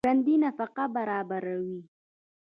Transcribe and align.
ژوندي 0.05 0.35
نفقه 0.43 0.83
برابروي 0.95 1.79